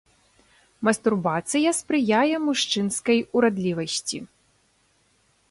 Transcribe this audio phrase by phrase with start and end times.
[0.87, 4.19] Мастурбацыя спрыяе мужчынскай урадлівасці.